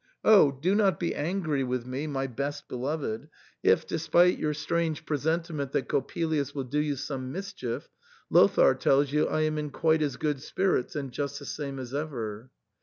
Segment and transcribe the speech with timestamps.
[0.25, 0.51] Oh!
[0.51, 3.29] do not be angry with me, my best beloved,
[3.61, 7.87] if, despite your strange presentiment that Coppelius will do you some mischief,
[8.31, 11.93] Lothair tells you I am in quite as good spirits, and just the same as
[11.93, 12.49] ever.